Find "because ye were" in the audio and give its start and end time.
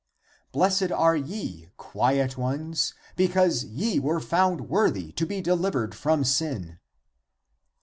3.15-4.19